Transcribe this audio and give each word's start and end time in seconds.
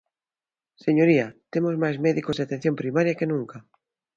Señoría, 0.85 1.27
temos 1.53 1.75
máis 1.83 1.97
médicos 2.05 2.35
de 2.35 2.43
atención 2.45 2.73
primaria 2.81 3.17
que 3.19 3.29
nunca. 3.33 3.57